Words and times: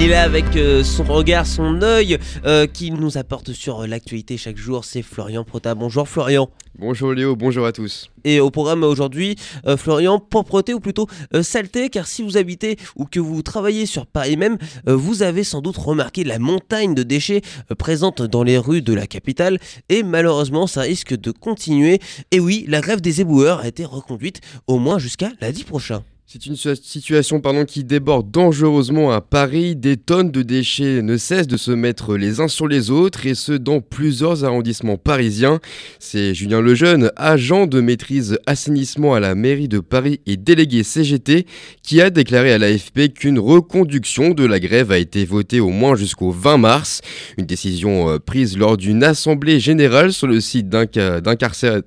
Il 0.00 0.06
est 0.06 0.08
là 0.12 0.22
avec 0.22 0.56
euh, 0.56 0.82
son 0.82 1.04
regard, 1.04 1.46
son 1.46 1.82
œil 1.82 2.16
euh, 2.46 2.66
qui 2.66 2.90
nous 2.90 3.18
apporte 3.18 3.52
sur 3.52 3.80
euh, 3.82 3.86
l'actualité 3.86 4.38
chaque 4.38 4.56
jour. 4.56 4.86
C'est 4.86 5.02
Florian 5.02 5.44
Prota. 5.44 5.74
Bonjour 5.74 6.08
Florian. 6.08 6.48
Bonjour 6.78 7.12
Léo, 7.12 7.36
bonjour 7.36 7.66
à 7.66 7.72
tous. 7.72 8.08
Et 8.24 8.40
au 8.40 8.50
programme 8.50 8.82
aujourd'hui, 8.82 9.36
Florian, 9.76 10.18
propreté 10.18 10.72
ou 10.72 10.80
plutôt 10.80 11.08
saleté, 11.42 11.90
car 11.90 12.06
si 12.06 12.22
vous 12.22 12.38
habitez 12.38 12.78
ou 12.96 13.04
que 13.04 13.20
vous 13.20 13.42
travaillez 13.42 13.84
sur 13.84 14.06
Paris 14.06 14.38
même, 14.38 14.56
vous 14.86 15.22
avez 15.22 15.44
sans 15.44 15.60
doute 15.60 15.76
remarqué 15.76 16.24
la 16.24 16.38
montagne 16.38 16.94
de 16.94 17.02
déchets 17.02 17.42
présente 17.76 18.22
dans 18.22 18.44
les 18.44 18.56
rues 18.56 18.80
de 18.80 18.94
la 18.94 19.06
capitale, 19.06 19.58
et 19.90 20.02
malheureusement 20.02 20.66
ça 20.66 20.82
risque 20.82 21.14
de 21.14 21.32
continuer. 21.32 21.98
Et 22.30 22.40
oui, 22.40 22.64
la 22.68 22.80
grève 22.80 23.02
des 23.02 23.20
éboueurs 23.20 23.60
a 23.60 23.68
été 23.68 23.84
reconduite 23.84 24.40
au 24.66 24.78
moins 24.78 24.98
jusqu'à 24.98 25.30
lundi 25.42 25.64
prochain. 25.64 26.02
C'est 26.32 26.46
une 26.46 26.54
situation 26.54 27.40
pardon, 27.40 27.64
qui 27.64 27.82
déborde 27.82 28.30
dangereusement 28.30 29.10
à 29.10 29.20
Paris. 29.20 29.74
Des 29.74 29.96
tonnes 29.96 30.30
de 30.30 30.42
déchets 30.42 31.02
ne 31.02 31.16
cessent 31.16 31.48
de 31.48 31.56
se 31.56 31.72
mettre 31.72 32.16
les 32.16 32.38
uns 32.38 32.46
sur 32.46 32.68
les 32.68 32.92
autres 32.92 33.26
et 33.26 33.34
ce 33.34 33.50
dans 33.50 33.80
plusieurs 33.80 34.44
arrondissements 34.44 34.96
parisiens. 34.96 35.58
C'est 35.98 36.32
Julien 36.32 36.60
Lejeune, 36.60 37.10
agent 37.16 37.66
de 37.66 37.80
maîtrise 37.80 38.38
assainissement 38.46 39.14
à 39.14 39.18
la 39.18 39.34
mairie 39.34 39.66
de 39.66 39.80
Paris 39.80 40.20
et 40.24 40.36
délégué 40.36 40.84
CGT, 40.84 41.46
qui 41.82 42.00
a 42.00 42.10
déclaré 42.10 42.52
à 42.52 42.58
l'AFP 42.58 43.12
qu'une 43.12 43.40
reconduction 43.40 44.30
de 44.30 44.46
la 44.46 44.60
grève 44.60 44.92
a 44.92 44.98
été 44.98 45.24
votée 45.24 45.58
au 45.58 45.70
moins 45.70 45.96
jusqu'au 45.96 46.30
20 46.30 46.58
mars. 46.58 47.00
Une 47.38 47.46
décision 47.46 48.08
euh, 48.08 48.18
prise 48.20 48.56
lors 48.56 48.76
d'une 48.76 49.02
assemblée 49.02 49.58
générale 49.58 50.12
sur 50.12 50.28
le 50.28 50.38
site 50.38 50.68
d'incarcération 50.68 51.82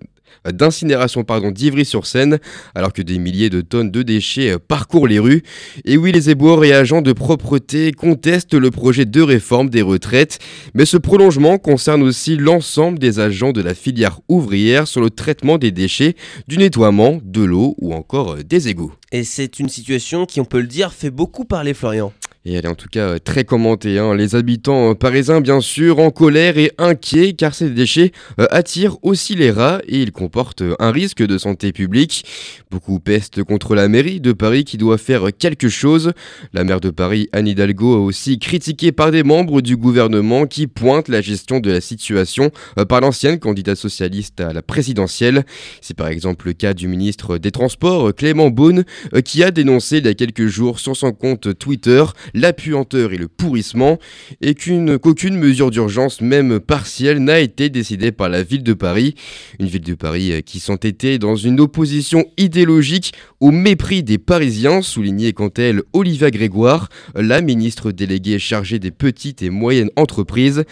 d'incinération 0.52 1.24
d'Ivry-sur-Seine 1.52 2.40
alors 2.76 2.94
que 2.94 3.02
des 3.02 3.20
milliers 3.20 3.50
de 3.50 3.62
tonnes 3.62 3.92
de 3.92 4.02
déchets 4.02 4.52
euh, 4.52 4.60
parcourent 4.60 5.08
les 5.08 5.20
rues. 5.20 5.44
Et 5.86 5.98
oui 5.98 6.12
les 6.12 6.30
éboueurs 6.30 6.64
et 6.64 6.74
agents 6.74 7.02
de 7.02 7.14
propreté 7.14 7.92
contestent 7.92 8.54
le 8.54 8.72
projet 8.72 9.06
de 9.06 9.22
réforme 9.22 9.70
des 9.70 9.82
retraites. 9.82 10.40
Mais 10.74 10.86
ce 10.86 10.98
prolongement 10.98 11.58
concerne 11.58 12.04
aussi 12.04 12.38
l'ensemble 12.38 13.00
des 13.00 13.20
agents 13.20 13.52
de 13.52 13.62
la 13.62 13.74
filière 13.74 14.20
ouvrière 14.28 14.88
sur 14.88 15.02
le 15.02 15.10
traitement 15.10 15.58
des 15.58 15.72
déchets 15.72 16.16
du 16.48 16.58
nettoiement 16.58 17.20
de 17.24 17.44
l'eau 17.44 17.76
ou 17.80 17.94
encore 17.94 18.34
euh, 18.34 18.44
des 18.44 18.68
égouts 18.68 18.94
Et 19.16 19.24
c'est 19.24 19.60
une 19.60 19.70
situation 19.70 20.26
qui, 20.26 20.42
on 20.42 20.46
peut 20.46 20.60
le 20.60 20.66
dire, 20.66 20.92
fait 20.92 21.12
beaucoup 21.12 21.46
parler 21.46 21.76
Florian. 21.76 22.12
Et 22.46 22.54
elle 22.56 22.66
est 22.66 22.70
en 22.70 22.76
tout 22.76 22.90
cas 22.92 23.08
euh, 23.08 23.20
très 23.20 23.46
commentée. 23.46 23.98
hein. 24.00 24.14
Les 24.16 24.36
habitants 24.36 24.92
euh, 24.92 24.96
parisiens, 24.96 25.40
bien 25.40 25.62
sûr, 25.62 26.00
en 26.00 26.10
colère 26.10 26.58
et 26.58 26.74
inquiets 26.78 27.34
car 27.34 27.56
ces 27.56 27.70
déchets 27.70 28.12
euh, 28.38 28.48
attirent 28.52 28.98
aussi 29.02 29.36
les 29.36 29.50
rats 29.50 29.80
et 29.88 30.02
ils 30.02 30.12
comportent 30.12 30.64
un 30.80 30.92
risque 30.92 31.26
de 31.26 31.38
santé 31.38 31.72
publique. 31.72 32.26
Beaucoup 32.70 33.00
pestent 33.00 33.44
contre 33.44 33.76
la 33.76 33.88
mairie 33.88 34.20
de 34.20 34.34
Paris 34.34 34.66
qui 34.66 34.78
doit 34.78 34.98
faire 34.98 35.30
quelque 35.38 35.70
chose. 35.70 36.12
La 36.52 36.66
maire 36.66 36.82
de 36.82 36.90
Paris, 36.90 37.30
Anne 37.32 37.48
Hidalgo, 37.48 37.96
a 37.96 38.00
aussi 38.00 38.40
critiqué 38.40 38.92
par 38.92 39.12
des 39.12 39.24
membres 39.24 39.62
du 39.62 39.78
gouvernement 39.78 40.46
qui 40.46 40.68
pointent 40.68 41.08
la 41.08 41.22
gestion 41.22 41.62
de 41.62 41.72
la 41.72 41.80
situation 41.80 42.52
par 42.90 43.00
l'ancienne 43.00 43.40
candidate 43.40 43.78
socialiste 43.78 44.42
à 44.42 44.52
la 44.52 44.62
présidentielle. 44.62 45.46
C'est 45.80 45.96
par 45.96 46.08
exemple 46.08 46.48
le 46.48 46.54
cas 46.54 46.74
du 46.74 46.90
ministre 46.90 47.38
des 47.38 47.52
Transports, 47.52 48.14
Clément 48.14 48.50
Beaune, 48.50 48.84
qui 49.26 49.44
a 49.44 49.52
dénoncé 49.52 49.98
il 49.98 50.06
y 50.06 50.10
a 50.10 50.14
quelques 50.14 50.48
jours 50.48 50.80
sur 50.80 50.96
son 50.96 51.12
compte 51.12 51.58
Twitter 51.58 52.04
la 52.34 52.54
puanteur 52.54 53.14
et 53.14 53.18
le 53.18 53.28
pourrissement, 53.28 54.00
et 54.42 54.56
qu'aucune 54.56 55.38
mesure 55.38 55.72
d'urgence, 55.72 56.22
même 56.22 56.60
partielle, 56.60 57.20
n'a 57.20 57.40
été 57.40 57.70
décidée 57.70 58.12
par 58.12 58.30
la 58.30 58.44
ville 58.44 58.64
de 58.64 58.74
Paris. 58.74 59.16
Une 59.60 59.68
ville 59.68 59.82
de 59.82 59.94
Paris 59.96 60.32
euh, 60.32 60.42
qui 60.42 60.60
s'entêtait 60.60 61.20
dans 61.20 61.36
une 61.36 61.60
opposition 61.60 62.26
idéologique 62.38 63.14
au 63.40 63.52
mépris 63.52 64.04
des 64.04 64.18
Parisiens, 64.18 64.82
soulignait 64.82 65.34
quant 65.34 65.50
à 65.50 65.62
elle 65.62 65.84
Olivia 65.94 66.32
Grégoire, 66.32 66.90
la 67.16 67.42
ministre 67.42 67.92
déléguée 67.92 68.40
chargée 68.40 68.80
des 68.80 68.92
petites 68.92 69.42
et 69.42 69.50
moyennes 69.50 69.92
entreprises. 69.96 70.64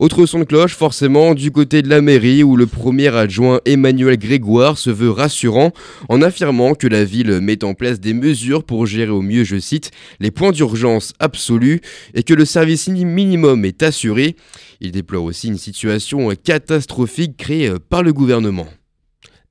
Autre 0.00 0.24
son 0.24 0.38
de 0.38 0.44
cloche, 0.44 0.74
forcément, 0.74 1.34
du 1.34 1.50
côté 1.50 1.82
de 1.82 1.90
la 1.90 2.00
mairie, 2.00 2.42
où 2.42 2.56
le 2.56 2.66
premier 2.66 3.14
adjoint 3.14 3.60
Emmanuel 3.66 4.16
Grégoire 4.16 4.78
se 4.78 4.88
veut 4.88 5.10
rassurant 5.10 5.72
en 6.08 6.22
affirmant 6.22 6.72
que 6.72 6.86
la 6.86 7.04
ville 7.04 7.40
met 7.42 7.62
en 7.64 7.74
place 7.74 8.00
des 8.00 8.14
mesures 8.14 8.64
pour 8.64 8.86
gérer 8.86 9.10
au 9.10 9.20
mieux, 9.20 9.44
je 9.44 9.58
cite, 9.58 9.90
les 10.18 10.30
points 10.30 10.52
d'urgence 10.52 11.12
absolus 11.18 11.82
et 12.14 12.22
que 12.22 12.32
le 12.32 12.46
service 12.46 12.88
minimum 12.88 13.66
est 13.66 13.82
assuré. 13.82 14.36
Il 14.80 14.90
déplore 14.90 15.24
aussi 15.24 15.48
une 15.48 15.58
situation 15.58 16.30
catastrophique 16.30 17.36
créée 17.36 17.68
euh, 17.68 17.76
par 17.78 18.02
le 18.02 18.14
gouvernement. 18.14 18.68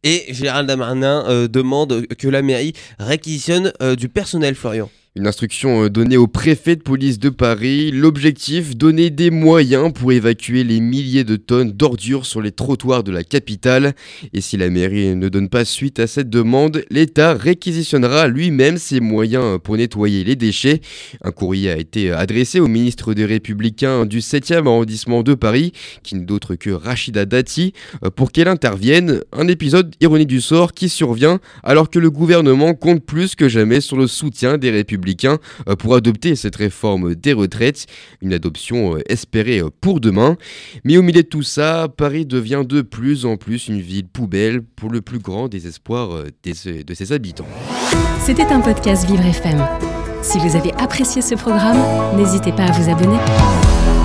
Et 0.01 0.25
Gérald 0.29 0.67
Darmanin 0.67 1.25
euh, 1.27 1.47
demande 1.47 2.07
que 2.17 2.27
la 2.27 2.41
mairie 2.41 2.73
réquisitionne 2.97 3.71
euh, 3.83 3.95
du 3.95 4.09
personnel 4.09 4.55
Florian. 4.55 4.89
Une 5.15 5.25
instruction 5.25 5.85
euh, 5.85 5.89
donnée 5.89 6.17
au 6.17 6.27
préfet 6.27 6.75
de 6.75 6.83
police 6.83 7.17
de 7.17 7.29
Paris. 7.29 7.89
L'objectif, 7.89 8.77
donner 8.77 9.09
des 9.09 9.31
moyens 9.31 9.91
pour 9.91 10.11
évacuer 10.11 10.63
les 10.63 10.79
milliers 10.79 11.23
de 11.23 11.35
tonnes 11.35 11.71
d'ordures 11.71 12.27
sur 12.27 12.43
les 12.43 12.51
trottoirs 12.51 13.03
de 13.03 13.11
la 13.11 13.23
capitale. 13.23 13.95
Et 14.33 14.41
si 14.41 14.55
la 14.55 14.69
mairie 14.69 15.15
ne 15.15 15.27
donne 15.27 15.49
pas 15.49 15.65
suite 15.65 15.99
à 15.99 16.05
cette 16.05 16.29
demande, 16.29 16.83
l'État 16.91 17.33
réquisitionnera 17.33 18.27
lui-même 18.27 18.77
ses 18.77 18.99
moyens 18.99 19.57
pour 19.63 19.77
nettoyer 19.77 20.23
les 20.23 20.35
déchets. 20.35 20.79
Un 21.23 21.31
courrier 21.31 21.71
a 21.71 21.77
été 21.77 22.11
adressé 22.11 22.59
au 22.59 22.67
ministre 22.67 23.15
des 23.15 23.25
Républicains 23.25 24.05
du 24.05 24.19
7e 24.19 24.67
arrondissement 24.67 25.23
de 25.23 25.33
Paris, 25.33 25.73
qui 26.03 26.13
n'est 26.13 26.25
d'autre 26.25 26.53
que 26.53 26.69
Rachida 26.69 27.25
Dati, 27.25 27.73
euh, 28.05 28.11
pour 28.11 28.31
qu'elle 28.31 28.47
intervienne. 28.47 29.21
Un 29.33 29.47
épisode 29.47 29.95
ironique 30.01 30.27
du 30.27 30.39
sort 30.39 30.73
qui 30.73 30.87
survient 30.87 31.39
alors 31.63 31.89
que 31.89 31.97
le 31.97 32.11
gouvernement 32.11 32.75
compte 32.75 33.03
plus 33.03 33.33
que 33.33 33.49
jamais 33.49 33.81
sur 33.81 33.97
le 33.97 34.05
soutien 34.05 34.59
des 34.59 34.69
républicains 34.69 34.98
euh, 35.67 35.75
pour 35.75 35.95
adopter 35.95 36.35
cette 36.35 36.55
réforme 36.55 37.15
des 37.15 37.33
retraites, 37.33 37.85
une 38.21 38.33
adoption 38.33 38.95
euh, 38.95 38.99
espérée 39.07 39.59
euh, 39.59 39.69
pour 39.81 39.99
demain. 39.99 40.37
Mais 40.83 40.97
au 40.97 41.01
milieu 41.01 41.23
de 41.23 41.27
tout 41.27 41.43
ça, 41.43 41.87
Paris 41.95 42.25
devient 42.25 42.63
de 42.67 42.81
plus 42.81 43.25
en 43.25 43.37
plus 43.37 43.67
une 43.67 43.81
ville 43.81 44.07
poubelle 44.07 44.61
pour 44.61 44.89
le 44.89 45.01
plus 45.01 45.19
grand 45.19 45.47
désespoir 45.47 46.23
de 46.43 46.93
ses 46.93 47.11
habitants. 47.11 47.47
C'était 48.21 48.43
un 48.43 48.61
podcast 48.61 49.07
Vivre 49.07 49.25
FM. 49.25 49.65
Si 50.21 50.37
vous 50.37 50.55
avez 50.55 50.73
apprécié 50.73 51.21
ce 51.21 51.35
programme, 51.35 51.77
n'hésitez 52.17 52.51
pas 52.51 52.65
à 52.65 52.71
vous 52.71 52.89
abonner. 52.89 53.98